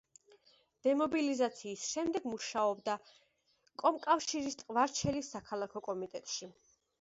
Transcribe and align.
დემობილიზაციის 0.85 1.83
შემდეგ 1.89 2.25
მუშაობდა 2.31 2.95
კომკავშირის 3.83 4.59
ტყვარჩელის 4.63 5.31
საქალაქო 5.37 5.85
კომიტეტში. 5.91 6.51